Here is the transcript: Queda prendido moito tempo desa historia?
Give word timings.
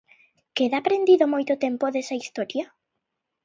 Queda 0.57 0.85
prendido 0.87 1.25
moito 1.33 1.53
tempo 1.65 1.85
desa 1.93 2.19
historia? 2.21 2.65